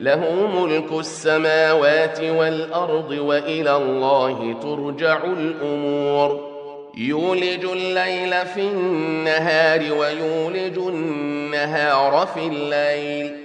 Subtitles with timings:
[0.00, 6.50] له ملك السماوات والأرض وإلى الله ترجع الأمور.
[6.96, 13.36] يولج الليل في النهار ويولج النهار في الليل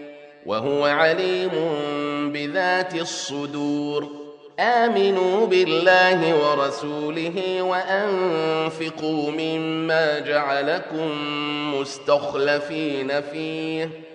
[0.45, 1.51] وهو عليم
[2.33, 4.07] بذات الصدور.
[4.59, 11.11] آمنوا بالله ورسوله وأنفقوا مما جعلكم
[11.79, 14.14] مستخلفين فيه.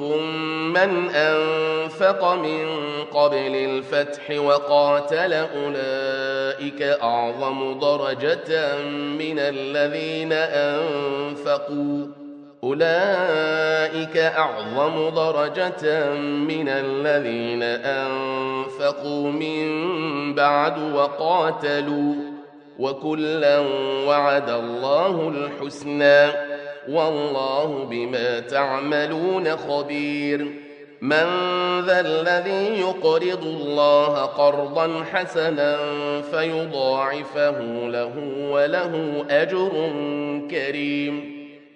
[0.00, 2.66] من أنفق من
[3.12, 12.06] قبل الفتح وقاتل أولئك أعظم درجة من الذين أنفقوا.
[12.64, 22.33] أولئك أعظم درجة من الذين أنفقوا من بعد وقاتلوا.
[22.78, 23.58] وكلا
[24.06, 26.28] وعد الله الحسنى
[26.88, 30.46] والله بما تعملون خبير
[31.00, 31.26] من
[31.86, 35.76] ذا الذي يقرض الله قرضا حسنا
[36.22, 38.12] فيضاعفه له
[38.50, 39.70] وله أجر
[40.50, 41.43] كريم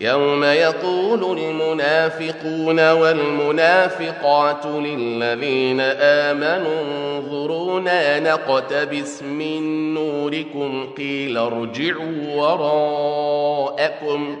[0.00, 14.36] يوم يقول المنافقون والمنافقات للذين آمنوا انظرونا نقتبس من نوركم قيل ارجعوا وراءكم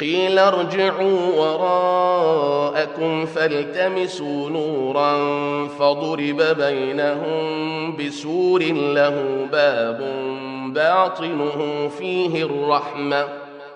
[0.00, 5.16] قيل ارجعوا وراءكم فالتمسوا نورا
[5.68, 10.00] فضرب بينهم بسور له باب
[10.74, 13.45] باطنه فيه الرحمة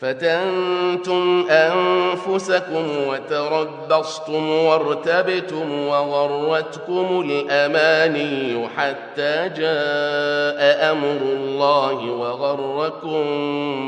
[0.00, 13.24] فتنتم أنفسكم وتربصتم وارتبتم وغرتكم الأماني حتى جاء أمر الله وغركم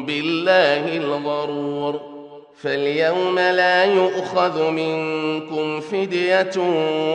[0.06, 2.00] بالله الغرور.
[2.62, 6.56] فاليوم لا يؤخذ منكم فدية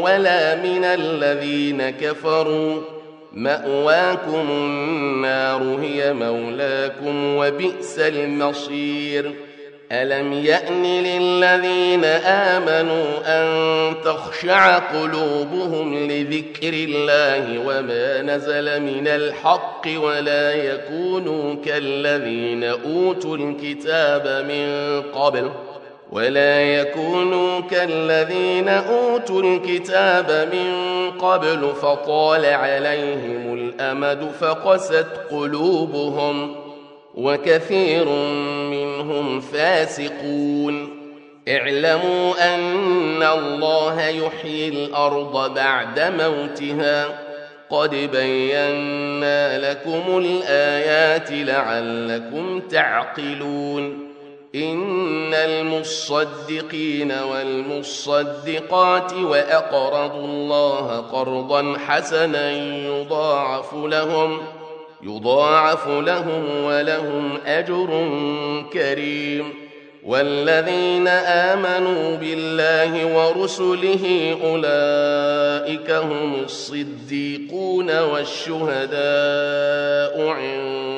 [0.01, 3.00] ولا من الذين كفروا.
[3.33, 9.31] مأواكم النار هي مولاكم وبئس المصير.
[9.91, 21.55] ألم يأن للذين آمنوا أن تخشع قلوبهم لذكر الله وما نزل من الحق ولا يكونوا
[21.65, 25.51] كالذين أوتوا الكتاب من قبل؟
[26.11, 30.71] ولا يكونوا كالذين أوتوا الكتاب من
[31.11, 36.55] قبل فطال عليهم الأمد فقست قلوبهم
[37.15, 38.05] وكثير
[38.71, 41.01] منهم فاسقون.
[41.49, 47.05] اعلموا أن الله يحيي الأرض بعد موتها.
[47.69, 54.10] قد بينا لكم الآيات لعلكم تعقلون.
[54.55, 62.51] إن المصدقين والمصدقات وأقرضوا الله قرضا حسنا
[62.87, 64.41] يضاعف لهم ۖ
[65.03, 68.09] يضاعف لهم ولهم أجر
[68.73, 69.53] كريم.
[70.05, 78.97] والذين آمنوا بالله ورسله أولئك هم الصديقون والشهداء
[80.27, 80.90] عند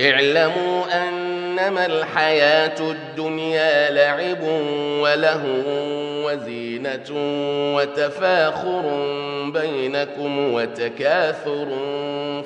[0.00, 4.42] اعلموا أنما الحياة الدنيا لعب
[5.00, 5.42] وله
[6.24, 7.06] وزينة
[7.76, 8.82] وتفاخر
[9.54, 11.66] بينكم وتكاثر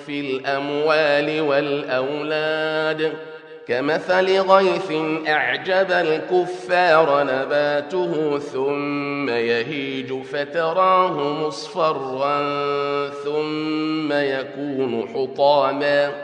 [0.07, 3.13] في الأموال والأولاد.
[3.69, 4.93] كمثل غيث
[5.29, 11.13] أعجب الكفار نباته ثم يهيج فتراه
[11.47, 12.39] مصفرا
[13.25, 16.24] ثم يكون حطاما.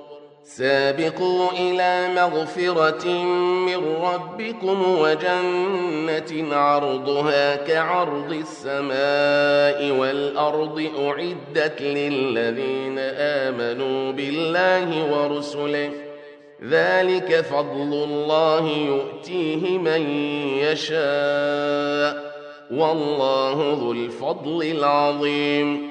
[0.57, 3.07] سابقوا إلى مغفرة
[3.65, 15.89] من ربكم وجنة عرضها كعرض السماء والأرض أعدت للذين آمنوا بالله ورسله.
[16.69, 20.09] ذلك فضل الله يؤتيه من
[20.57, 22.31] يشاء.
[22.71, 25.90] والله ذو الفضل العظيم.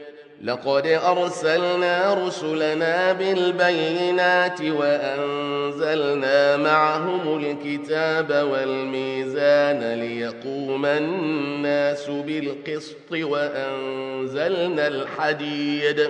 [0.43, 16.09] لقد أرسلنا رسلنا بالبينات وأنزلنا معهم الكتاب والميزان ليقوم الناس بالقسط وأنزلنا الحديد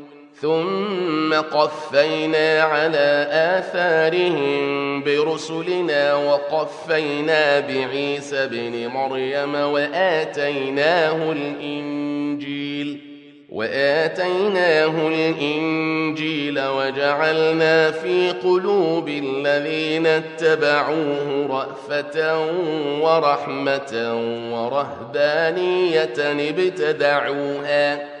[0.41, 13.01] ثم قفينا على آثارهم برسلنا وقفينا بعيسى بن مريم وآتيناه الإنجيل
[13.49, 22.45] وآتيناه الإنجيل وجعلنا في قلوب الذين اتبعوه رأفة
[23.01, 24.15] ورحمة
[24.53, 28.20] ورهبانية ابتدعوها